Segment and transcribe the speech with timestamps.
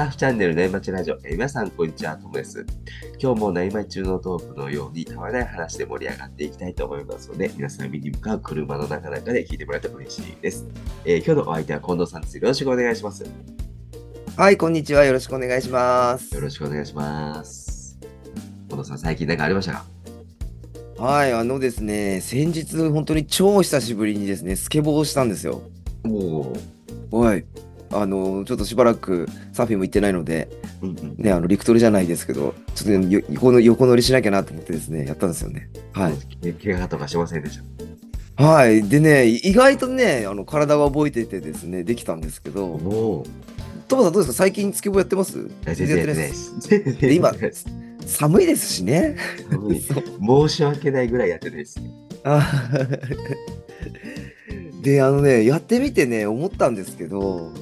[0.00, 2.64] タッフチャンネル内町ラジオ、えー皆さんこんにちは、ともです。
[3.22, 10.66] 今日も内町中のトークのように、たわない話で盛り上がっていきたいと思いますので、皆さん見に向かう車の中々で聞いてもらえると嬉しいです。
[11.04, 12.38] えー今日のお相手は近藤さんです。
[12.38, 13.24] よろしくお願いします。
[13.24, 13.28] よ
[14.38, 15.04] はい、こんにちは。
[15.04, 16.40] よろしくお願いします。
[16.40, 17.98] ろしくお願いします。
[18.70, 19.84] 近藤さん、最近何かありましたか？
[20.96, 25.60] はい、あのですね、先日、本当に超久しぶりにですね、スケボーをしたんですよ。
[26.08, 26.54] お
[27.12, 27.20] お。
[27.20, 27.44] はい。
[27.92, 30.48] あの、ちょっとしばらくサーフィンも行ってないので、
[30.82, 31.14] うんうん。
[31.16, 35.68] ね、あの、陸トレじゃないですけど、ちょっと、ね、よ横の横乗りしなきゃなと思ってですね、やったんですよね。
[35.92, 36.14] はい。
[36.40, 37.60] け怪我とかしませんでし
[38.36, 38.82] たはい。
[38.88, 43.24] でね、意外とね、あの、体が覚えててですね、できたんですけど。
[43.88, 44.44] トモさんどうですか？
[44.44, 45.50] 最近スケボーやってます？
[45.64, 46.68] 全然やってないでですす。
[46.68, 47.32] 全然で今
[48.06, 49.16] 寒いですしね。
[50.24, 51.80] 申し訳ないぐらいやってないです。
[52.22, 52.70] あ
[54.80, 57.52] であのねやってみてね思ったんですけど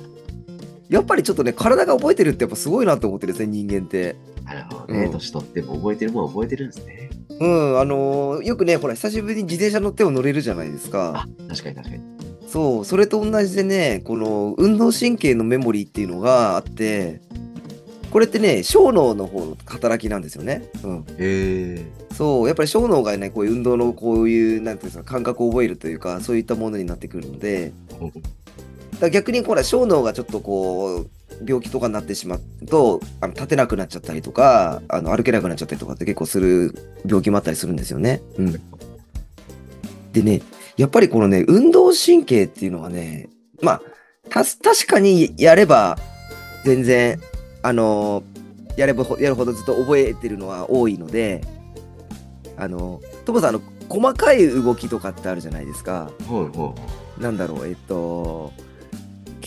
[0.89, 4.17] やっぱりちょっとね体が覚えてるってやっぱすごいなと思ってるんですね人間って。
[4.45, 5.05] なるほどね。
[5.05, 7.11] うん年取っても覚えてるもんは覚えてるんですね。
[7.41, 11.27] うんあのーよくねほら久しぶりに自転車乗っても乗れるじゃないですか。
[11.27, 12.03] あ、確かに確かに。
[12.49, 17.21] そうそれと同じでねこの運動神経のメモリーっていうのがあって
[18.11, 20.71] これってね小脳の方の働きなんですよね。
[20.83, 21.87] うんへえ。
[22.15, 27.73] そうやっぱり小脳がねこういう運動のこういうなんていうんですか感覚を覚えるというかそういったものになってくるので
[29.01, 31.11] だ逆にほら小脳がちょっとこう
[31.47, 36.75] 病気とかになってしまうとあの立てなくなっちゃったりとかあの歩けなくなっちゃったりとかって結構する
[37.07, 38.23] 病気もあったりするんですよね。
[38.39, 38.53] うん、
[40.13, 40.43] でね
[40.77, 43.29] やっぱりこのね運動神経っていうのはね
[43.63, 43.83] まあ
[44.31, 45.97] たす確かにやれば
[46.65, 47.21] 全然
[47.63, 48.23] あの
[48.77, 51.43] やればほやるほどずっと覚えてるのは多いので
[52.57, 56.11] あのトモさんあの細かい動きとかってあるじゃないですか。
[56.29, 56.75] ほうほ
[57.19, 58.53] なんだろう、えっと、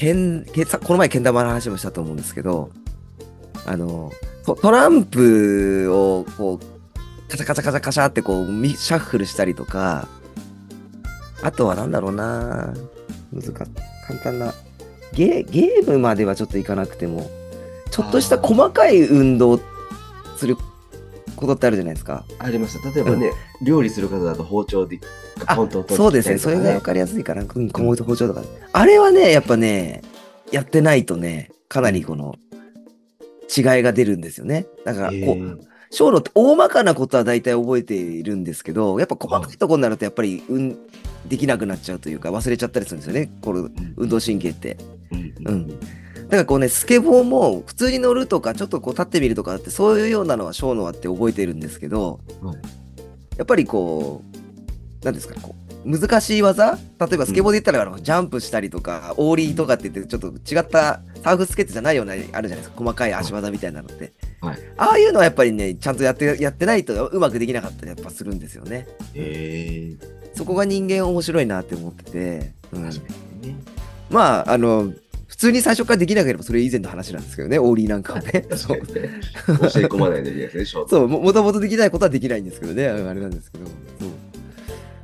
[0.01, 2.71] けんけさこの前、けん玉の話もしたと思うんですけど、
[3.67, 4.11] あの、
[4.43, 10.07] トトランプをこう、カチャカチャカチャカチャってこう、ミシャッフルしたりとか、
[11.43, 12.73] あとはなんだろうな
[13.31, 13.67] 難か、
[14.07, 14.55] 簡単な、
[15.13, 17.29] ゲゲームまではちょっといかなくても、
[17.91, 19.59] ちょっとした細かい運動
[20.35, 20.57] する
[21.35, 22.25] ことってあるじゃないですか。
[22.29, 22.33] う。
[22.39, 22.89] ありました。
[22.91, 23.31] 例えばね、
[23.61, 24.99] 料理する方だと包丁で
[25.45, 27.41] あポンとそうですね、それが分かりやすいかな。
[27.43, 28.43] うん、小麦と包丁とか。
[28.73, 30.01] あれはね、やっぱね、
[30.51, 32.35] やってないとね、かなりこの、
[33.55, 34.65] 違いが出るんですよね。
[34.85, 35.59] だから、こう、う。
[35.91, 40.77] 小脳って大まかなことは大体覚えているんですけど、やっぱ細かいところになると、やっぱり、うん、
[41.27, 44.77] できなくなっちゃうというか、忘れちゃったりするんですよね、この運動神経って。
[45.11, 45.79] うんうん。
[46.31, 52.55] だからこうね、スケボーも普通に乗るとか、ちょっとこう立ってみるとかって、そういうようなのは小脳あって覚えてるんですけど、はい
[53.37, 54.23] やっぱりこ
[55.01, 55.55] う、なんですか、こ
[55.85, 56.77] う、難しい技？
[56.99, 64.13] 例えばスケボーで言ったら、あのジャンプしたりとか、オーリーとかって言って、ちょっと違ったサーフスケートじゃないような、あるじゃないですか、細かい足技みたいなのって。
[64.39, 68.87] はいああいうのはやっぱりね、ちゃんとやってやってないとうまくできなかったりやっぱするんですよね。
[69.15, 70.31] へえ。
[70.33, 72.89] そこが人間面白いなって思ってて、うん。
[74.09, 75.00] まあ、あの、普
[75.41, 78.45] 通に最初からできなければそれ以前の話なんですけどね、オーリーなんかはね。
[78.47, 78.77] 確そう。
[78.77, 78.99] 教え
[79.87, 80.65] 込まないといけないですね。
[80.87, 83.65] そう、ももともとできないことはできないんですけどね、あれなんですけど。
[83.65, 83.71] そ
[84.05, 84.09] う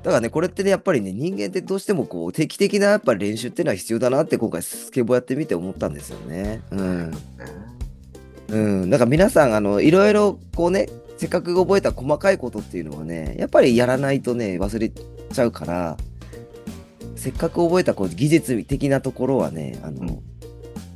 [0.03, 6.61] だからね、これってね、やっぱりね、人間ってどうしてもこう、定期的なやっぱり練習っていうのは必要だなって今回スケボーやってみて思ったんですよね。
[6.71, 7.11] うん。
[8.49, 8.89] うん。
[8.89, 10.87] だから皆さん、あの、いろいろこうね、
[11.17, 15.97] せっかく覚えた細かいことっていうのはね、やっぱりやらないとね、忘れちゃうから、
[17.17, 20.23] せっかく覚えたこう技術的なところはね、あの、うん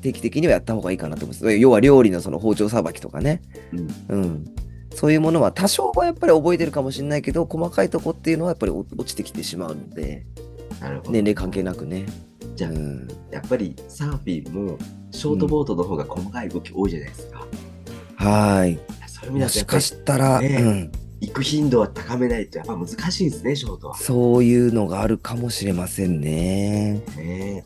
[0.01, 1.57] 定期的にはやった方がいいかなと思います。
[1.57, 3.41] 要は料理のその包丁さばきとかね。
[3.71, 4.55] うんうん。
[4.95, 10.25] そういうものは多少はやっぱり覚えてるかもしれないけど、細かいとこっていうのはやっぱり落落ちてきてしまうので、
[10.79, 11.11] なるほど。
[11.11, 12.05] 年齢関係なくね。
[12.55, 13.07] じゃあうん。
[13.31, 14.77] やっぱりサーフィンも
[15.11, 17.45] ショートボードの方が細かい動き多いじゃないですか。
[18.15, 18.79] はーい。
[19.07, 20.91] そういう意味だもしかしたら、ねうん。
[21.21, 23.95] 行く頻度は高めないとやっぱ難しいんですね、ショートは。
[23.95, 27.03] そういうのがあるかもしれませんね。
[27.15, 27.63] ね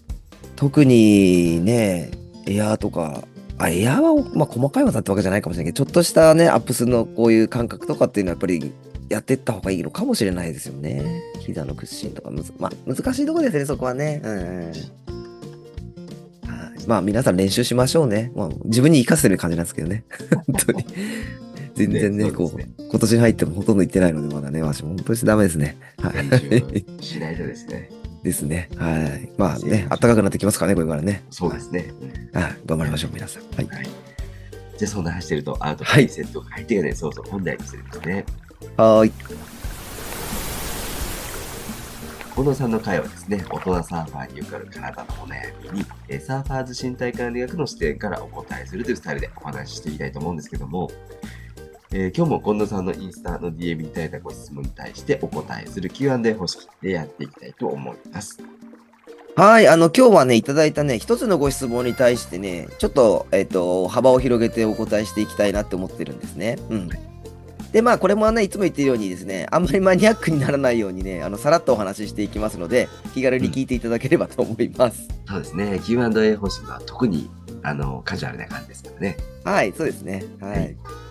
[0.58, 2.12] 特にね、
[2.46, 3.24] エアーとか、
[3.58, 8.74] あ、エアーは、まあ、細かい技ってわけじゃないかもしれないけど、ちょっとしたね、アップスのこういう感覚とかっていうのはやっぱり
[9.10, 11.22] やっていった方がいいのかもしれないですよね。
[11.40, 14.22] 膝の屈伸とかむず、まあ、難しいところですね、そこはね。
[14.22, 14.66] うんうん。
[14.68, 14.74] はい
[16.88, 18.34] まあ、皆さん練習しましょうね。
[18.36, 20.04] まあ、自分に活かせる感じなんですけどね。
[20.46, 20.86] 本当に。
[21.76, 25.78] 全然ね、ねこう、そうです今年に入ってもほとんど行ってないので、まだね、私も本当にダメですね。
[26.00, 27.04] はい。
[27.04, 27.90] しないとですね。
[28.24, 28.70] ですね。
[28.78, 29.30] はい。
[29.38, 31.24] まあね、暖かくなってきますからね、これからね。
[31.30, 31.94] そうですね。
[32.34, 32.56] うんはい。
[32.66, 33.44] 頑張りましょう、皆さん。
[33.56, 33.68] はい。
[33.68, 33.88] はい。
[34.78, 38.26] じゃあそんな話してると、アウトはいセットが入ってがね、そうそう、本題にするんですね。
[38.78, 39.12] はーい。
[42.36, 50.92] 近藤さんの回はですね、大人サーファーによくある体のお悩みに、えーサーファーズ身体管理学の視点からお答えするというスタイルでお話ししていきたいと思うんですけども、
[51.98, 58.38] えー今日も近藤さんのインスタの DM にいただいたご質問に対してお答えする Q&A 方式でやっていきたいと思います。
[59.38, 66.58] はい、あの、今日はね、いただいたね、一つのご質問に対してね、ちょっと、えっ、と、幅を広げてお答えしていきたいなって思ってるんですね。
[66.70, 66.90] うん。
[67.72, 75.08] で、まあ、これもね、いつも言ってるようにですね、あんまりマニアックにならないようにね、あの、さらっとお話ししていきますので、気軽に聞いていただければと思います。
[75.30, 77.30] そうですね、Q&A 方式は特に
[77.64, 79.18] あのカジュアルな感じですからね。
[79.46, 80.26] はい、そうですね。
[80.42, 81.05] ははいい。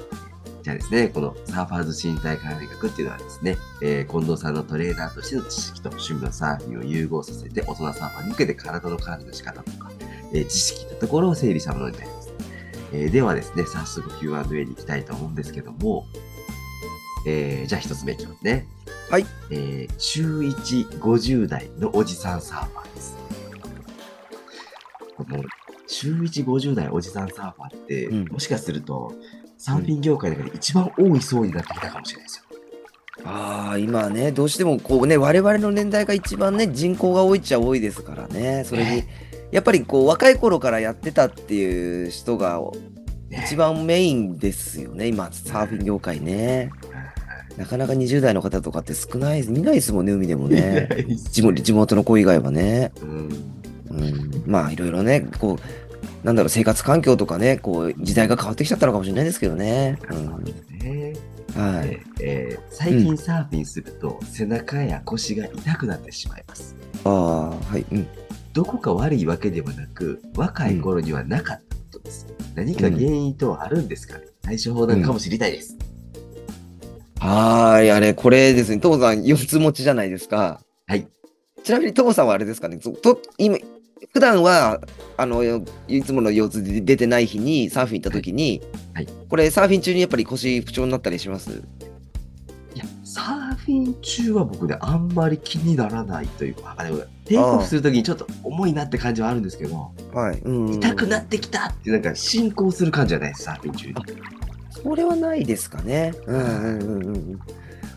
[0.65, 9.91] じゃあですね、このサーファーズ身体管理学っていうのはですね、えー近藤さんのトレーナーとしての知識と趣味のサーフィンを融合させて、大人サーファーに向けて体の管理の仕方とか、
[10.33, 12.33] えー知識のところを整理したものになります。
[12.95, 16.07] えーではですね、早速 Q&A に行きたいと思うんですけども、
[17.27, 18.67] えーじゃあ一つ目いきますね。
[19.11, 19.27] はい。
[19.51, 23.17] えー週1、50代のおじさんサーファーです。
[25.15, 25.43] この
[25.87, 29.13] 週1、50代おじさんサーファーって、うんもしかすると、
[29.65, 32.45] サーフィン業界の中で一番多い層になってきたかもしれないですよ。
[33.25, 38.65] ああ、今ね、どうしてもこうね、我々の年代が一番ね、人口が多いっちゃ多いですからね。
[38.67, 39.05] それに、
[39.53, 42.61] やっぱりこう、若い頃からやってたっていう人が
[43.31, 46.71] ね一番メインですよね、今、サーフィン業界ね。
[47.57, 51.07] なかなか20代の方とかって少ない、見ないですもんね、海でもね。
[51.31, 52.93] 地元地元の子以外はね。
[53.01, 53.55] うん
[53.91, 55.84] うん、まあ、いろいろね、こう、
[56.25, 59.99] なんだろう、生活環境とかね、こう、時代が変わってきちゃったのかもしれないですけどね。
[60.11, 61.13] そうですね
[61.57, 61.89] うん、はい。
[61.89, 66.75] でえー最近サーフィンすると、背中や腰が痛くなってしまいます。
[67.05, 67.85] ああ、はい。
[67.93, 68.07] うん。
[68.55, 72.27] どこか悪いわけではなく、若い頃にはなかったことです。
[72.55, 75.77] 何か原因等あるんですかね、対処法なんかも知りたいです。
[77.19, 80.61] はーい、あれ、これですね、トモさん、4つ持ちじゃないですか。
[80.87, 81.07] はい。
[81.63, 83.59] ちなみにトモさんはあれですかね、そと今、
[84.13, 84.81] 普段は、
[85.17, 85.43] あの、
[85.89, 88.63] いつもの腰痛で出てない日にサーフィン行った時に、
[88.93, 91.51] はいこれ、サーフィン中にやっぱり腰不調になったりします？
[92.75, 100.39] いや、サーフィン中は僕ね、あんまり気にならないというか、あでもテイクオフするときにちょっと重いなって感じはあるんですけど、はい。
[100.39, 103.95] うん痛くなってきたってなんか進行する感じじゃないです、サーフィン中に。
[104.71, 106.13] それはないですかね。
[106.27, 107.41] うんうんうんうんうん。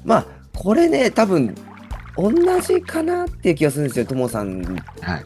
[0.06, 0.26] まあ、
[0.56, 1.54] これね、多分、
[2.16, 2.32] 同
[2.62, 4.64] じかなっていう気がするんですよ、トモさん
[5.02, 5.26] はい。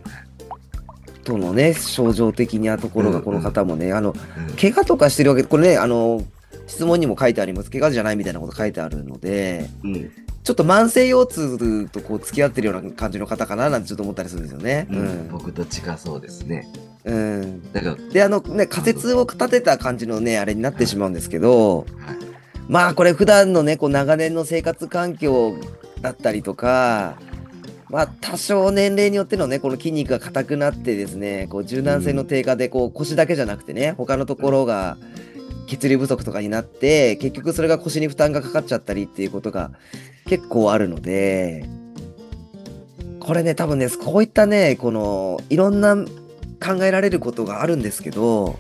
[1.32, 6.24] とのね、症状的なところが、うんうんこの方もね、あの、うん怪我とかしてるわけ、これね、あの、
[6.68, 7.72] 質問にも書いてあります。
[7.72, 10.12] 怪我じゃないみたいなこと書いてあるので、うん。
[10.44, 14.88] ちょっと慢性腰痛とこう付き合ってるような感じの方かななんてちょっと思ったりするんですよね。
[14.90, 15.30] ううんん。
[15.30, 16.68] 僕と近そうですね。
[17.06, 17.72] うん。
[17.72, 21.88] だから、で、あのね、仮説を立てた感じのね、あれになってしまうんですけど、はい。
[22.68, 25.56] まあこれ普段のね、こう長年の生活環境
[26.02, 27.18] だったりとか、
[27.92, 34.98] まあ多少年齢によってのね、この筋肉が硬くなってですね、こう柔軟性の低下でこう腰だけじゃなくてね、他のところが
[35.68, 39.72] 血流不足とかになって、結局それが腰に負担がかかっちゃったりっていうことが
[40.26, 41.66] 結構あるので、
[43.20, 48.60] これね、多分ね、こういったね、このいろんな考えられることがあるんですけど、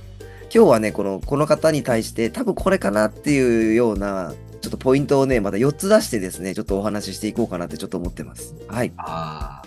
[0.53, 8.55] 今日はね、この、この方に対して、多分これかなっていうような、ちょっとポイントをね、また4つ出してですね、ちょっとお話ししていこうかなってちょっと思ってます。
[8.67, 8.93] はい。
[8.97, 9.63] あ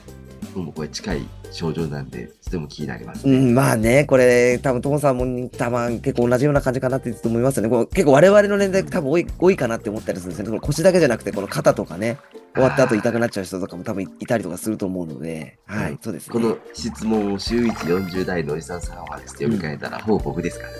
[0.54, 3.36] あ、もうこれ近い症状なんで、とても気になりますね。
[3.36, 7.70] うん、まあね、これ、多分トモさんも多分結構同じような感じかなって思いますよね。
[7.70, 10.48] こう結構我々の年代多分多い多いかなって思ったりするんですね。
[10.48, 12.18] この腰だけじゃなくて、この肩とかね、
[12.54, 16.32] 終わった後痛くなっちゃう人とかも多分いたりとかすると思うので、はい、そうですね。
[16.32, 17.72] この質問を週1、
[18.08, 20.72] 40代のおじさんさんはですね、読み替えたら、ほぼ僕ですから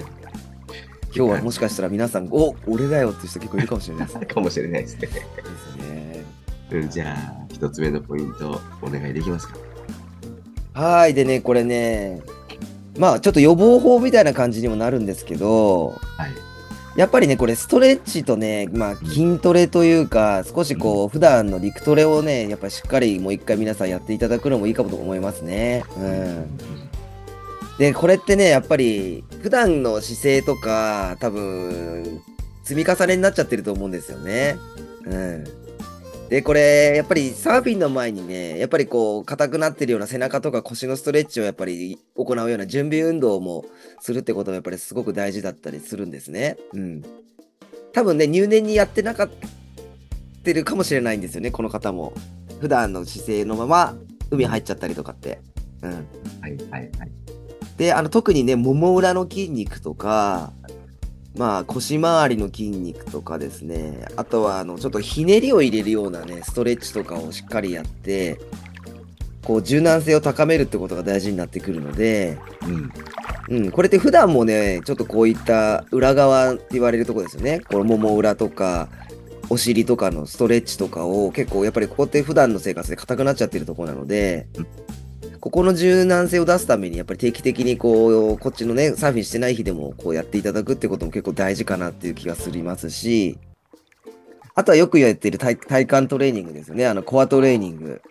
[0.00, 0.10] ね。
[1.18, 4.26] 今日はもしかしたら皆さん、お俺だよっていう人結構いるかもしれないですね。
[4.30, 5.00] かもしれないですね。
[5.00, 5.16] です
[5.90, 6.24] ね。
[6.70, 9.56] うん、じゃあ、一つ目のポイント、お願いできますか？
[10.74, 11.14] はい。
[11.14, 12.20] でね、これね、
[12.96, 16.30] まあちょっと予防法みたいな感じにもなるんですけど、はい。
[16.96, 25.82] やっぱりね、これストレッチとね、まあ筋トレというか、少しこう、普段の陸トレをね、やっぱりしっかりもう一回皆さんやっていただくのもいいかもと思いますね。
[25.96, 26.87] うん。
[27.78, 32.20] で、これってね、やっぱり、普段の姿勢とか、多分、
[32.64, 34.56] 積み重ねになっちゃってると思うんですよね。
[35.04, 35.44] うん。
[36.28, 43.64] で、これ、やっぱりサーフィンの前にね、やっぱりこう、硬くなってるような背中とか腰のストレッチをやっぱり行うような準備運動も
[44.00, 46.58] するってことがやっぱりすごく大事だったりするんですね。
[46.74, 47.02] うん。
[47.92, 49.30] 多分ね、入念にやってなかっ
[50.42, 52.12] てるかもしれないんですよね、この方も。
[52.60, 53.96] 普段の姿勢のまま
[54.30, 55.40] 海入っちゃったりとかって。
[55.82, 55.92] うん。
[55.92, 57.27] はいはいはい。
[57.78, 60.52] で、あの、特にね、もも裏の筋肉とか、
[61.36, 64.06] まあ腰回りの筋肉とかですね。
[64.16, 68.40] あとはあのちょっとひねりを入れるようなねストレッチとかをしっかりやって
[69.44, 72.92] こう柔軟性を高めるってことが大事になってくるので、うん。
[73.50, 77.60] うん、これって普段もねちょっとこういった裏側って言われるとこですよね。
[77.60, 78.88] このもも裏とか
[79.48, 84.48] お尻とかのストレッチとかを結構やっぱりここって普段の生活で硬くなっちゃってるところなので、
[85.40, 93.38] ここの柔軟性を出すためにやっぱり定期的にこうこっちのねサーフィンしてない日でもこうやっていただくってことも結構大事かなっていう気がすりますし
[94.54, 98.02] あとはよくやってる体体幹トレーニングですよねあのコアトレーニング、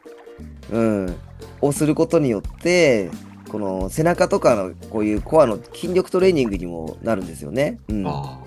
[0.71, 1.15] うん、
[1.61, 3.09] をすることによって
[3.49, 7.79] この背中とかのこういうコアの筋力トレーニングにもなるんですよね。
[7.87, 8.39] うん、あ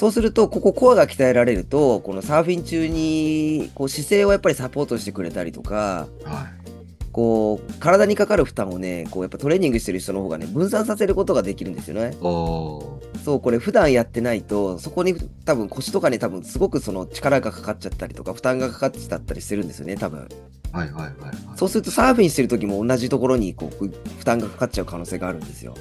[0.00, 6.30] そうすると、ここコアが鍛えられると、このサーフィン中に、こう姿勢をやっぱりサポートしてくれたりとか、あ。
[6.30, 6.79] はい。
[7.12, 12.16] こう、体にかかる負担をね、こうやっぱトレーニングしてる人の方がね、分散させることができるんですよね。
[12.20, 20.28] おそう、これ普段やってないと、そこに多分腰とかに多分すごくその力がかかっちゃったりとか、負担がかかっちゃったりしてるんですよね、多分。
[20.72, 21.36] はいはいはいはい。
[21.56, 25.74] そうするとサーフィンしてる時も同じところにこう負担がかかっちゃう可能性があるんですよ。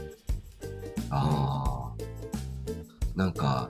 [1.11, 1.99] ああ。
[3.15, 3.67] なんか、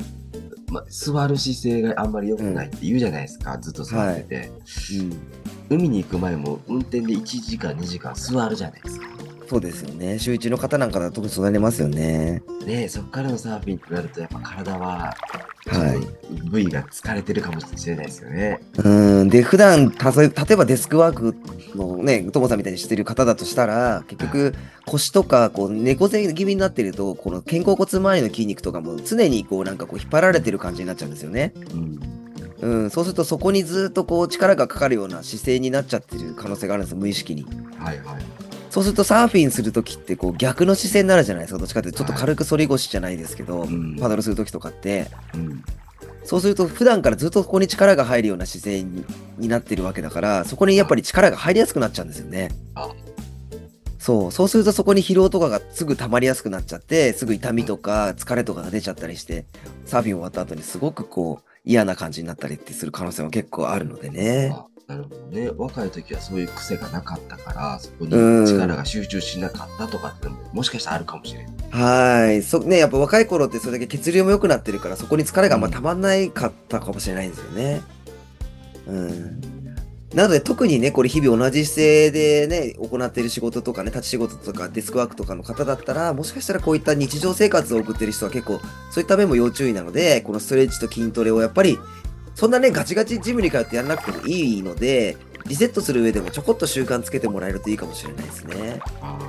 [0.71, 4.51] ま、座る姿勢があんまり良くないって言うじゃないですか、ずっと座ってて、
[4.99, 5.77] うん。
[5.77, 9.28] 海に行く前も運転で1時間2時間座るじゃないですか。
[9.49, 10.19] そうですよね。
[10.19, 12.43] 週一の方なんかだと特にそうなりますよね。
[12.65, 15.15] ねえそっからのサーフィンってなるとやっぱ体は、
[15.67, 18.59] はい部位が疲れてるかもしれないですよね。
[18.77, 19.29] うん。
[19.29, 21.35] で、普段、た例えばデスクワーク
[21.75, 31.53] のね、ともさんみたいにしてる方だとしたら、結局、腰とか、こう、猫背気味になってると、この肩甲骨周りの筋肉とかも常にこう、なんかこう、引っ張られてる感じになっちゃうんですよね。
[31.73, 31.99] うん。
[32.61, 32.89] うん。
[32.89, 37.45] そうすると、そこにずっとこう、力がかかるような姿勢になっちゃってる可能性があるんですよ、無意識に。
[37.77, 38.48] はいはい。
[38.69, 41.59] そうすると、サーフィンするときって、こう、逆の姿勢になるじゃないですか。
[41.59, 45.07] どっちかっていうと、ちょっと軽く反り腰じゃないですけど、うんパドルするときとかって。
[45.33, 45.63] うん。
[46.23, 49.03] そうすると普段からずっとここに力が入るような姿勢に
[49.39, 52.89] になってるわけだからそこにやっぱり力が入りやすくなっちゃうんですよねあ。
[53.97, 59.45] そうそうするとそこに疲労とかがすぐ溜まりやすくなっちゃってすぐ痛みとか疲れとかが出ちゃったりして
[59.85, 64.53] サーフィン終わった後にすごくこう嫌な感じになったりってする可能性も結構あるのでね。
[64.53, 65.51] あなるほどね。
[65.55, 71.53] 若い時はそういう癖がなかったから、そこにうん力が集中しなかったとかってのも、もしかしたらあるかもしれない。
[71.69, 72.41] はい。
[72.41, 77.81] そね、やっぱ若い頃ってそれだけ血流も良くなってるから、そこに疲れがあんま溜まんないかったかもしれないんですよね。
[78.87, 79.41] うん。
[80.15, 91.77] なので特にね、これ日々同じ姿勢でね、行っている仕事とかね、立ち仕事とかデスクワークとかの方だったら、もしかしたらこういった日常生活を送っている人は結構、そういった面も要注意なので、このストレッチと筋トレをやっぱり、
[92.39, 98.79] そんなね、ガチガチジムに通ってやらなくてもいいので、リセットする上でもちょこっと習慣つけてもらえるといいかもしれないですね。
[99.01, 99.19] あ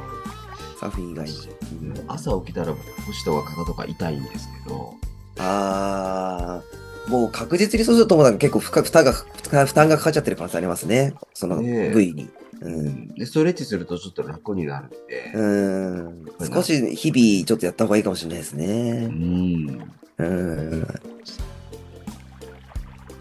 [0.79, 1.37] サーフィン以外に。
[1.83, 2.73] うん朝起きたら
[3.07, 4.95] 腰とか肩とか痛いんですけど、
[5.39, 11.15] あー、もう確実にそうすると思う結構負荷負担が負担がかかっちゃってる可能性ありますね。
[11.35, 12.31] その部位に。
[12.61, 13.09] うん。
[13.15, 16.53] で、ストレッチするとちょっと楽になるんで、うん。
[16.55, 19.07] 少し日々ちょっとやった方がいいかもしれないですうね。
[19.09, 20.87] ん、うん。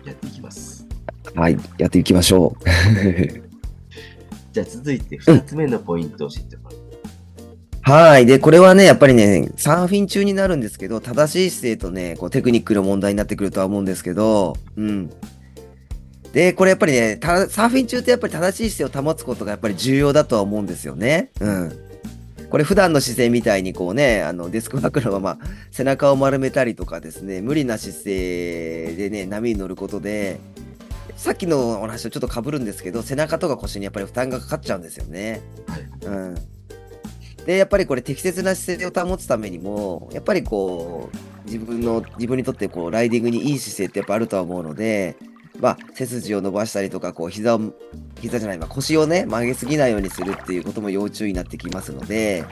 [0.09, 0.85] やっていきます。
[1.35, 1.57] はい。
[1.77, 2.63] やっていきましょう。
[4.51, 6.79] じゃあ続いて2つ目のポイントを教えてもらう。
[7.81, 8.25] はい。
[8.25, 15.09] で、これはね、やっぱりね、サーフィン中になるんですけど、正しい姿勢とね、こうテクニックの問題になってくるとは思うんですけど、うん。
[16.33, 21.31] で、これやっぱりね、たサーフィン中ってやっぱり正しい姿勢を保つことがやっぱり重要だとは思うんですよね。
[21.39, 21.88] うん。
[22.49, 25.37] これ普段の姿勢みたいにこうね、あのデスクワークのまま
[25.71, 30.39] 背中を丸めたりとかですね、無理な姿勢でね、波に乗ることで、
[31.15, 35.41] さっきのお話とちょっと被るんですけど、背中とか腰にやっぱり負担がかかっちゃうんですよね。
[35.67, 35.81] はい。
[36.05, 36.35] うん。
[37.45, 45.17] で、やっぱりこれ適切な姿勢を保つためにも、やっぱりこう、自分の、自分にとってこう、ライディングにいい姿勢ってやっぱあるとは思うので、
[45.59, 47.61] まあ、背筋を伸ばしたりとか、こう、膝を、
[48.21, 52.45] 膝じゃない、まあ、腰をね、曲げすぎないようにするっていうことも要注意になってきますので、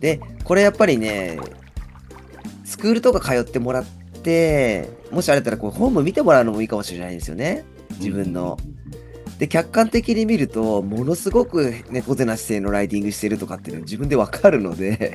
[0.00, 1.38] で、これやっぱりね、
[2.64, 3.84] スクールとか通ってもらっ
[4.22, 7.64] て、もしあれだったらこう、ホーム見てもらうのもいいかもしれないですよね。
[7.98, 8.56] 自分の。
[9.38, 15.14] で、客観的に見ると、ものすごく猫背な姿勢のライディングしてるとかっていうのは自分でわかるので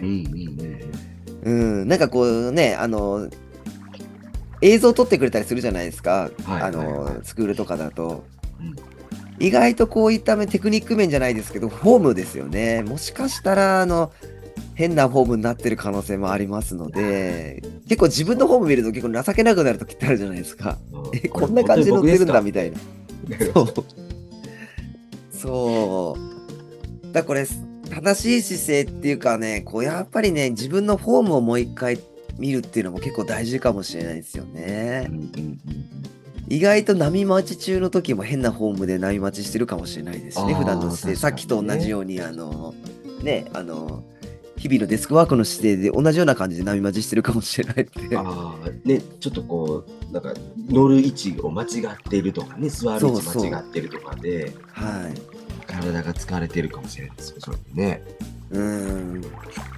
[1.44, 3.30] うん、なんかこうね、あの、
[4.62, 8.26] 映像撮ってくれたりするじゃないですか、はいあはいはの、スクールとかだと。
[8.60, 8.98] うん
[9.40, 12.82] 意外とこういった面テクニック面じゃないですけど、フォームですよね。
[12.84, 14.12] もしかしたら、あの、
[14.74, 20.78] 変なフォームになってる可能性もありますので、結構自分のフォーム見ると結構情けなくなる時ってあるじゃないですか。
[20.92, 22.78] うんえ、こんな感じで乗ってるんだみたいな。
[23.54, 23.86] そそう。
[25.32, 26.18] そ
[27.04, 27.14] う。
[27.14, 27.46] だこれ、
[27.90, 32.00] 正しい姿勢っていうかね、こうやっぱりね、自分のフォームをもう一回
[32.38, 35.10] 見るっていうのも結構大事かもしれないですよね
[36.50, 42.74] 意外と波待ち中の時も変なフォームで波待ちしてるかもしれないですしね、普段の姿勢、さっきと同じように、あの、
[43.22, 44.04] ね、あの、
[44.56, 48.16] 日々のデスクワークの姿勢で同じような感じで波待ちしてるかもしれないって。
[48.16, 50.34] ああ、ね、ちょっとこう、なんか
[50.70, 55.38] 乗る位置を間違っているとかね、座る位置間違ってるとかで、はい。
[55.68, 58.04] 体が疲れてるかもしれないですよ、それでね。
[58.50, 59.22] うん。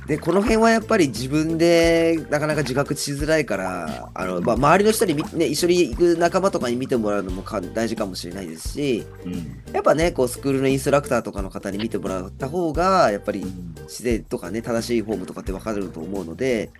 [0.05, 9.73] で、この辺はやっぱり自分でなかなか自覚しづらいから、あの、まあ、周りの人にみ、ね、一緒に行く仲間とかに見てもらうのもか大事かもしれないですし、うん。
[9.73, 13.41] やっぱね、こう、スクールのインストラクターとかの方に見てもらった方が、やっぱり
[13.87, 16.71] 姿勢とかね、正しいフォームとかって分かると思うので、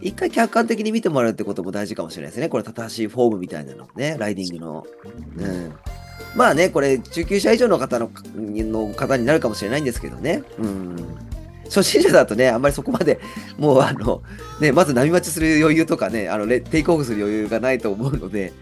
[0.00, 2.48] 一回客観的に見てもらうってことも大事かもしれないですね。
[2.48, 4.86] これ正しいフォームみたいなのね、ライディングの。
[5.36, 5.74] うん。
[6.34, 10.42] まあね、これ、中級者以上の方のの方になるかもしれないんですけどね。
[10.58, 10.96] うん。
[11.64, 13.20] 初心者だとね、あんまりそこまで、
[13.58, 14.22] もうあの、
[14.60, 18.52] ね、まず波待ちする余裕とかね、あのレテイクオフする余裕がないと思うので、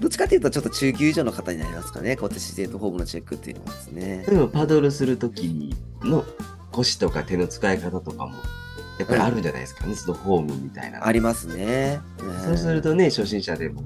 [0.00, 2.16] どっちかっていうと、ちょっと中級以上の方になりますかね。
[2.16, 4.24] こうやって姿勢とフォームのチェックっていうのはですね。
[4.28, 6.24] でもパドルするときの
[6.70, 8.34] 腰とか手の使い方とかも、
[8.98, 11.06] やっぱりあるんじゃないですかね、そのフォームみたいな。
[11.06, 12.00] ありますね。
[12.44, 13.84] そうするとね、初心者でも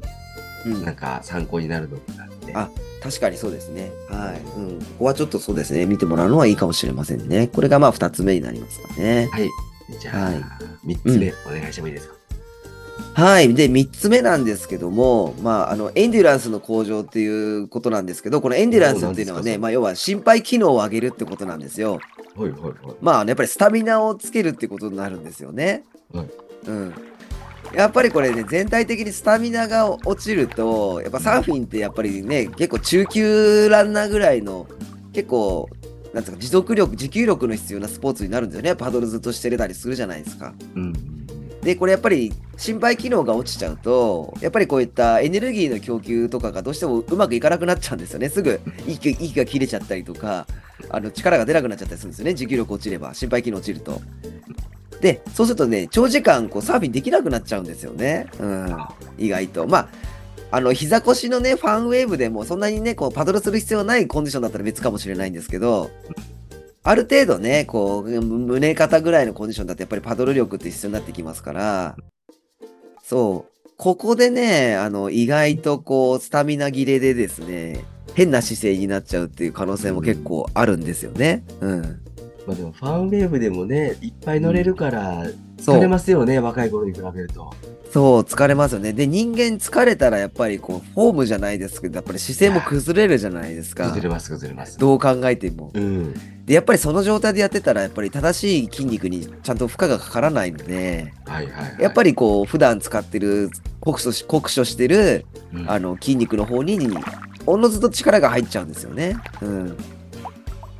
[0.67, 2.71] うん、なんか参考になるのかなあ
[3.03, 3.91] 確かにそうですね。
[4.09, 4.41] はい。
[4.59, 4.79] うん。
[4.79, 5.87] ここはちょっとそうですね。
[5.87, 7.49] 見てもらうのはいいかもしれませんね。
[7.49, 9.29] これがまあ2つ目になりますかね。
[9.33, 9.49] はい。
[9.99, 10.45] じゃあ、はい
[10.87, 12.15] 3つ目、お願いしてもいいですか？
[13.15, 13.55] はい。
[13.55, 17.27] で、3つ目なんですけども、まあ、あの、エンデュランスの向上ってい
[17.59, 21.99] うことなんですけど、このエンデュランスっていうのはね、まあ、要は心肺機能を上げるってことなんですよ。
[22.37, 22.75] はいはいはい。
[23.01, 25.85] まあ、やっぱりスタミナをつけるってことになるんですよね。
[26.13, 26.27] はい
[26.67, 26.95] うん。
[27.73, 34.67] やっぱりこれね、全体的にスタミナが落ちると、やっぱサーフィンってやっぱりね、結構中級ランナーぐらいの、
[35.13, 35.69] 結構、
[36.13, 38.75] なんつうか、持続力、持久力の必要なスポーツになるんですよね。
[38.75, 40.53] パドルずっとしてれたりするじゃないですか。
[40.75, 40.93] うん。
[41.63, 48.29] で、これやっぱり心肺機能が落ちちゃうと、やっぱりこういったエネルギーの供給とかがどうしてもうまくいかなくなっちゃうんですよね。
[48.29, 50.47] すぐ息息が切れちゃったりとか、
[50.89, 52.35] あの力が出なくなっちゃったりするんですよね。
[52.35, 54.01] 持久力落ちれば、心肺機能落ちると。
[55.01, 58.27] で、そうするとね、長時間こうサーフィンできなくなっちゃうんですよね。
[58.39, 58.77] うん、
[59.19, 59.67] 意外と。
[59.67, 59.89] まあ
[60.53, 65.91] あの膝腰のね、ファンウェーブでもそんなにね、こうパドルする必要ないコンディションだったら別かもしれないんですけど、
[66.83, 71.97] ある程度ね、こう、胸肩ぐらいのコンディションだとやっぱりパドル力って必要になってきますから、
[73.05, 77.85] そう、ここでね、あの、意外とこう、スタミナ切れでですね、
[78.15, 81.45] 変な姿勢になっちゃうっていう可能性も結構あるんですよね。
[81.61, 82.01] うん。
[82.51, 85.25] まあでもファンウェーブでもね、いっぱい乗れるから、
[85.57, 87.55] 疲れますよね、若い頃に比べると。
[87.93, 88.93] そう、疲れますよね。
[88.93, 94.03] で、人間疲れたらやっぱりこう、フォームじゃないですけど、やっぱり姿勢も崩れるじゃないですか崩。
[94.03, 94.79] れます、崩れます。
[94.79, 95.71] どう考えても。
[95.75, 96.15] うん。
[96.45, 101.83] で、やっぱりその状態でやってたら、やっぱり正しい筋肉にちゃんと負荷がかからないので、はいはい、はい。
[101.83, 106.89] やっぱりこう、普段使ってる、酷使し酷使してる、りあの、筋肉の方に、
[107.47, 109.17] おのずと力が入っちゃうんですよね。
[109.41, 109.77] うん。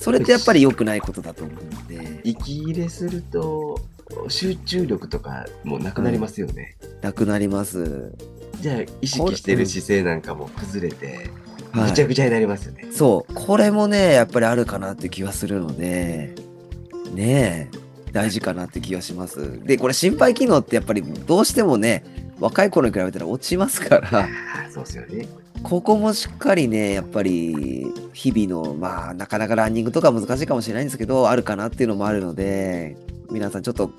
[0.01, 3.79] それってやっぱり良くないことだと思うんで、息入れすると、
[4.29, 6.77] 集中力とかもなくなりますよね。
[7.03, 8.13] なくなります。
[8.61, 11.31] じゃあ、意識してる姿勢なんかも崩れて、はい
[11.73, 12.89] ぐちゃぐちゃになりますよね。
[12.91, 13.35] そう。
[13.35, 16.35] これもね、やっぱりあるかなって気はするので、
[17.15, 17.79] ねえ、
[18.13, 19.65] 大事かなって気がします。
[19.65, 22.05] で、これ心肺機能ってやっぱりどうしてもね、
[22.41, 24.29] 若い頃に比べたら落ちますから、
[24.73, 25.29] そうですよね。
[25.63, 32.97] ここもしっかりね、やっぱり日々の、まあ、なかなかランニングとか難しいかもしれないんですけど、あるかなっていうのもあるので、
[33.31, 33.91] 皆さんちょっと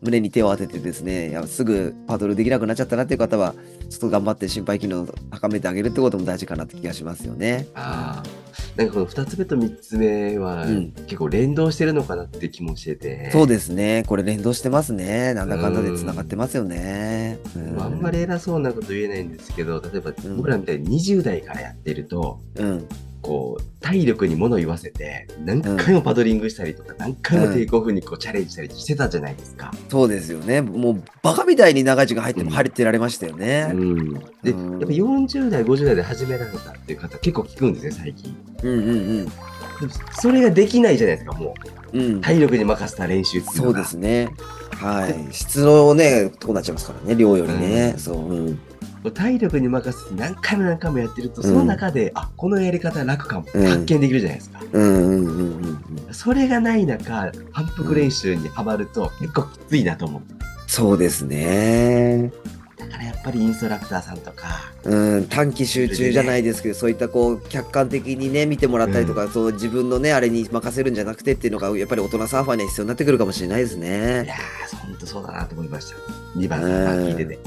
[0.00, 3.54] 胸に手を当ててですね、いやすぐパドルできなくなっちゃったなっていう方は、
[3.90, 7.66] ちょっと頑張って心肺機能を高めてあげるってことも大事かなって気がしますよね。
[7.74, 8.48] ああ。
[8.76, 13.30] なんかこの2つ目と3つ目は、うん結構連動してるのかなって気もしてて。
[13.32, 14.04] そうですね。
[14.06, 15.34] これ連動してますね。
[15.34, 17.38] なんだかんだで繋がってますよね。
[17.56, 22.86] うんあんまり偉そうなこと言えないんですけど、例えばん僕らみたいに20代からやってると、うん。
[23.22, 29.72] こう、体力に物言わせて、何回もパドリングしたりとか、何回もテイクオフにこうチャレンジしたりしてたじゃないですか。
[29.88, 30.62] そうですよね。
[30.62, 33.70] もうバカみたいに長い時間入ってうん入ってられましたよね。
[33.72, 34.14] うん。
[34.14, 38.36] で、やっぱうん40代、50代で始められたっていう方結構聞くんですね、最近。
[38.62, 38.92] うんう
[39.24, 39.32] ん
[39.80, 41.54] でもそれができないじゃないですか、も
[41.92, 41.98] う。
[41.98, 42.14] うん。
[42.14, 42.20] うん。
[42.20, 43.72] 体力に任せた練習っていうのが。
[43.72, 44.28] そうですね。
[44.72, 45.28] はい。
[45.32, 47.92] 質のね、こうなっちゃいますからね、量よりね。
[47.94, 48.16] うんそう。
[48.16, 48.60] うん。
[49.10, 54.60] 体力に任せて何回も何回もやってると、うんその中で、あ、このやり方楽かも、うん発見できるじゃないですか。
[54.72, 56.14] うんうんうんうんうん。
[56.14, 60.22] それがない中、反復練習にはまると結構きついなと思う。
[60.66, 62.32] そうですね。
[62.76, 74.26] だからやっぱぱりインストラクターさんとか、うん、短期集中じゃないですけど、そういったこう客観的にね見てもらったりとか、そう自分のねあれに任せるんじゃなくてっていうのがやっぱり大人サーファーには必要になってくるかもしれないですいね。
[74.26, 75.96] やー、本当そうだなと思いました。
[76.38, 77.38] 2番、3番聞いてて。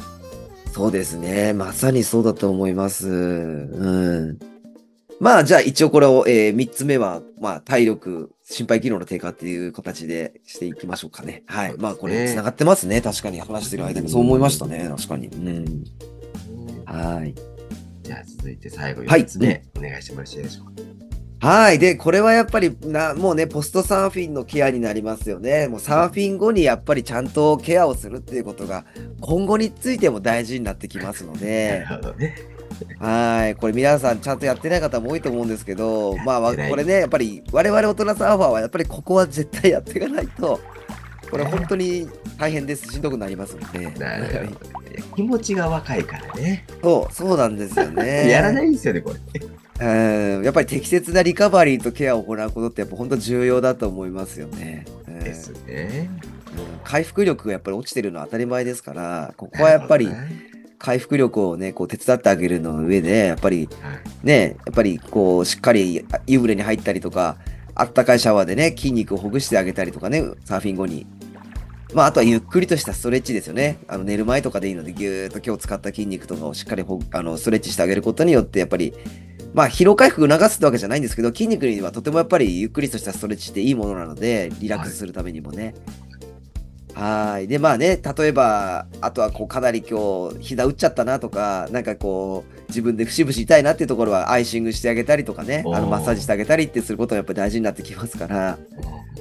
[0.72, 1.54] そうですね。
[1.54, 3.10] まさにそうだと思います。
[3.10, 4.40] うん。
[5.20, 11.44] まあ、じゃあ一応これを、えー、3つ目は、まあ、体力、心肺機能の低下っていう形でしていきましょうかね。
[11.46, 11.76] はい。
[11.78, 13.02] まあ、これ繋がってますね。
[13.02, 14.10] 確かに話してる間に。
[14.10, 14.88] そう思いましたね。
[14.90, 15.28] 確かに。
[15.28, 15.84] うん。
[16.86, 17.36] はい。
[18.04, 21.01] じゃあ続いて最後はい4つ目、お願いしましていいでしょうか。
[21.42, 21.80] はい。
[21.80, 25.68] で、これはやっぱりな、もうね、ポストサーフィンのケアになりますよね。
[25.68, 28.86] もうサーフィン後にやっぱりちゃんとケアをするっていうことが、
[29.22, 32.36] 今後についても大事になってきますので、 なるほどね。
[33.00, 33.56] はい。
[33.56, 40.60] これ皆さんちゃんとやってない方も多いと思うんですけど、まあ、これね、やっぱり我々大人サーファーはやっぱりここは絶対やっていかないと、
[41.32, 42.92] これ本当に大変です。
[42.92, 43.90] しんどくなりますので。
[44.00, 45.04] なるほどね。
[45.16, 46.66] 気持ちが若いからね。
[46.84, 48.30] そう、そうなんですよね。
[48.30, 49.20] やらないんですよね、これ。
[49.82, 54.86] うんやっぱり適切なリカバリーとケアを行うことってやっぱ本当重要だと思いますよね。
[55.08, 56.10] うんですね。
[56.16, 56.32] うん
[56.84, 60.10] 回復力がやっぱり落ちてるのは当たり前ですから、ここはやっぱり
[60.78, 67.38] 回復力をね、こう手伝ってあげるの上で、やっぱりはいね、やっぱりこうしっかり湯船に入ったりとか、
[67.74, 71.08] あったかいシャワーでね、筋肉をほぐしてあげたりとかね、サーフィン後に。
[71.94, 73.80] まあ、あとはゆっくりとしたストレッチですよね。
[73.88, 78.94] あの寝る前とかでいいので、ぎゅーっと今日使った筋肉とかをしっかりほあのストレッチしてあげることによって、やっぱり、
[79.54, 85.76] まあ、疲労回復を促すってわけじゃないんですけど、筋肉にはとてもやっぱりゆっくりとしたストレッチっていいものなので、リラックスするためにもね。
[86.94, 87.48] はい。
[87.48, 98.58] で、まあね、例えば、あとはこう、かなり今日、膝打っちゃったなとか、なんかこう、自分で節々痛いなっていうところは、アイシングしてあげたりとかね、あの、マッサージしてあげたりってすることがやっぱり大事になってきますから、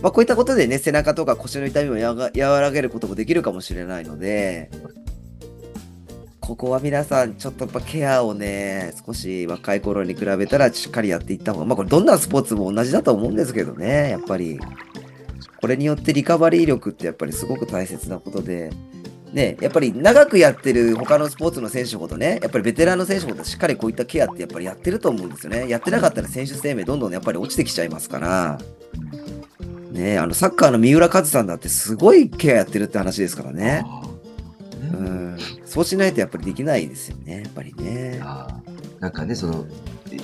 [0.03, 4.71] まあ、こういったことでね、背中とか腰の痛みをやが和らげることもできるかもしれないので、
[6.51, 14.59] ここは皆さん、ちょっとやっぱケアをね、少し若い頃に比べたらしっかりやっていった方が、まあこれどんなスポーツも同じだと思うんですけどね、やっぱり。
[15.61, 18.73] これによってリカバリー力ってやっぱりすごく大切なことで、
[19.33, 25.69] ね、やっぱり長くやってる他のスポーツの選手ほどね、やっぱりベテランの選手ほどしっかりこういったケアってやっぱりやってると思うんですよね。
[25.69, 28.59] やってなかったら選手生命どんどんやっぱり落ちてきちゃいますから。
[29.93, 33.85] ねあのサッカーの三浦和さんだってすごいケアやってるって話ですからね。
[34.93, 38.21] あうーん、そうしないとやっぱりできないですよね、やっぱりね。
[39.01, 39.67] なんかね、その、
[40.13, 40.19] え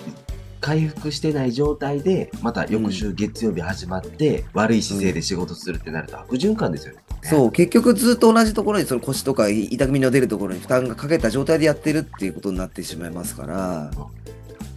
[0.61, 7.01] 回復してない状態で、また翌週月曜日始まって、悪い姿勢で仕事するってなると悪循環ですよね。
[7.23, 13.91] そう、結局ずっと同じところにその腰とか痛みの出るところに負担がかけた状態でやってるっていうことになってしまいますから、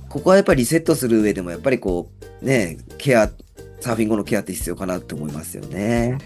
[0.10, 3.32] ここはやっぱりリセットする上でもやっぱりこう、ね、ケア、
[3.80, 6.18] サーフィン後のケアって必要かなって思いますよね。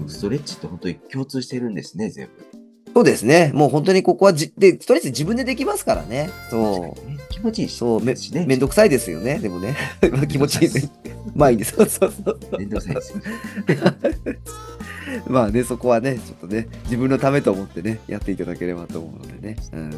[0.00, 2.53] うんストレッチって本当に共通してるんですね、全部。
[2.94, 3.50] そうですね。
[3.52, 6.30] もう本当にここはじ、で、ストレッチ自分でできますからね。
[6.48, 7.32] そう。
[7.32, 7.76] 気持ちいいし。
[7.76, 8.46] そう、めしね。
[8.46, 9.40] めんどくさいですよね。
[9.40, 9.76] でもね。
[10.28, 10.88] 気持ちいいね。
[11.34, 11.74] まあいいです。
[11.74, 12.58] そうそうそう。
[12.58, 13.18] めんどくさいですよ。
[15.26, 19.56] まあね、そこはね、ちょっとね、自分のためと思ってね、やっていただければと思うのでね。
[19.72, 19.90] うん。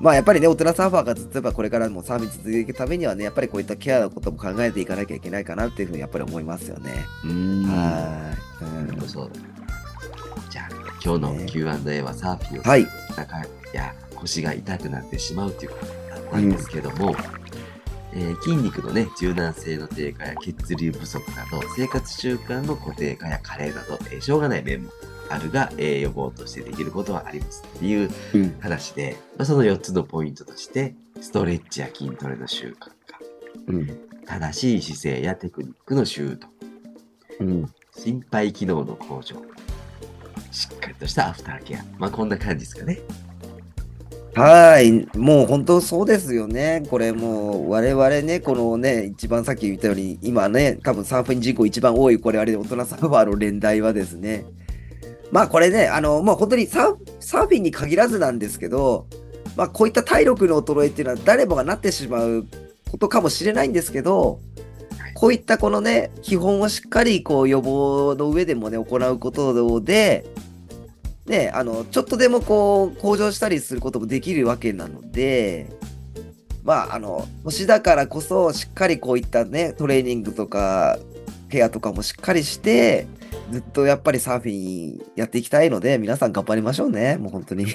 [0.00, 6.92] まあやっぱりね、大人サーファーがずっとやっぱこれからもサーフィン続けていくためにはね、やっぱりこういったケアのことも考えていかなきゃいけないかなっていうふうにやっぱり思いますよね。
[7.24, 7.64] うーん。
[7.64, 8.94] はい。
[9.00, 9.40] うんそうだ。
[9.40, 9.53] じゃあ、
[11.04, 13.36] 今日の Q&A はサーフィンをはい背中
[13.74, 17.14] や腰が痛くなってしまうということだったんですけども、
[18.14, 24.90] えー筋肉のね、柔軟性の低下や血流不足など、生活習慣の固定化や加齢など、えーしょうがない面も
[25.28, 28.56] あるが、えー予防としてできることはありますっていううん。
[28.60, 32.92] 話で、まあ、その4つのポイントとして、ストレッチや筋トレの習慣化、
[33.66, 33.98] うん。
[34.24, 36.48] 正しい姿勢やテクニックの習得、
[37.40, 37.70] うん。
[37.94, 39.36] 心肺機能の向上、
[40.54, 41.84] しっかりとしたアフターケア。
[41.98, 43.00] まあこんな感じですかね。
[44.36, 45.06] はい。
[45.16, 46.86] もう本当そうですよね。
[46.88, 54.44] これもう我々ね、このね、一番さっき言ったように、今ね、多分サーフィン人口一番多いこれあれ大人サーファーの連帯はですね。
[55.32, 59.06] まあこれね、あの、まあ本当にサーサーフィンに限らずなんですけど、
[59.56, 62.46] まあこういった体力の衰えっていうのは誰もがなってしまう
[62.92, 64.38] ことかもしれないんですけど、
[65.14, 70.26] こういったこのね、基本をしっかりこう予防の上でもね、行うことで、
[71.26, 75.70] ね、あの、ちょっとでもこう、向上したりすることもできるわけなので、
[76.62, 80.98] まあ、あの、年だからこそ、しっかりこういったね、トレーニングとか、
[81.50, 83.06] ケアとかもしっかりして、
[83.50, 87.16] ずっとやっぱりサーフィンやっていきたいので、皆さん頑張りましょうね。
[87.16, 87.66] もう本当に。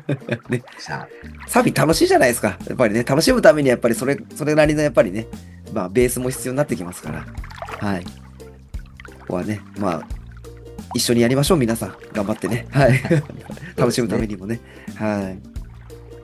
[0.48, 1.08] ね、さ
[1.48, 2.58] サーフィン楽しいじゃないですか。
[2.66, 5.26] やっぱりね、楽しむためにやっぱりそれ、それなりのやっぱりね、
[5.72, 7.26] まあ、ベースも必要になってきますから。
[7.78, 8.04] はい。
[8.04, 8.10] こ
[9.28, 10.08] こはね、まあ、
[10.94, 11.96] 一緒にやりましょう、皆さん。
[12.12, 12.66] 頑張ってね。
[12.70, 13.00] はい。
[13.76, 14.60] 楽しむためにもね。
[14.94, 15.54] はい。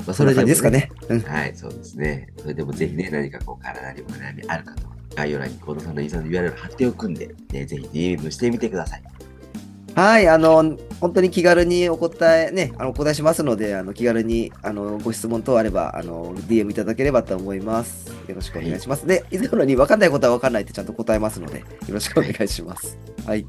[0.07, 0.91] まあ、それでですかね。
[1.27, 2.29] はい、そうですね。
[2.39, 9.03] それでもぜひね、何かこう体にお悩みある方は、概要欄に近藤さんのインスタの URL 貼っておくんで、ね、ぜひ DM してみてください。
[9.95, 18.09] はい、あの、本当に気軽にお答え、ね、あのお答えしますので、あの気軽にあのご質問等あれば、あの DM いただければと思います。
[18.29, 19.05] よろしくお願いします。
[19.07, 22.97] はい、で、以前のように分かんないことは分かんないってちゃんと答えますので、よろしくお願いします。
[23.27, 23.45] はい。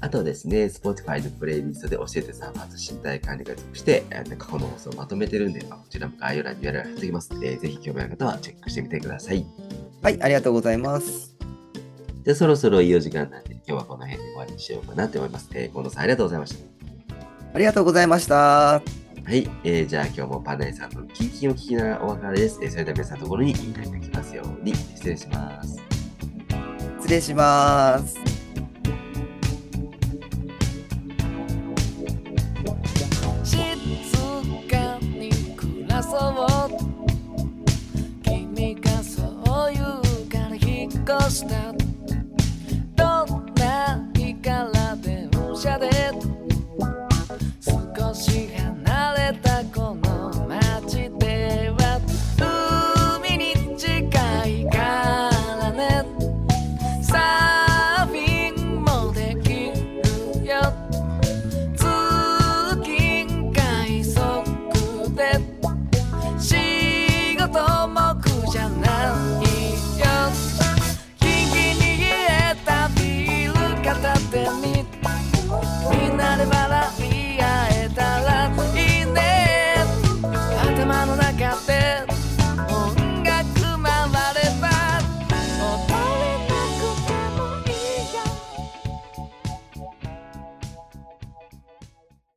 [0.00, 4.04] あとですね、Spotify のプレイリストで教えてサーバーと身体管理が属して、
[4.38, 9.44] 過去の放送をまとめてるんで、こちらも概要欄に URL 貼っておきますので、ぜひ興味ある方はチェックしてみてください。
[10.02, 11.36] はい、ありがとうございます。
[12.22, 15.50] じゃあそろそろいいお時間なんで、今日はこの辺で終わりにしようかなと思います。
[15.54, 16.64] えー、近藤さんありがとうございました。
[17.54, 18.34] ありがとうございました。
[18.36, 18.82] は
[19.30, 22.60] い、えー、じゃあ今日もパナイさんのキンキンを聞きながらお別れです。
[22.62, 25.80] えー、それでは皆さんのところにいい日が来ますように、失礼します。
[27.00, 28.37] 失礼します。
[35.98, 36.70] 暮らそう
[38.22, 39.22] 君がそ
[39.68, 41.87] う言うから引っ越した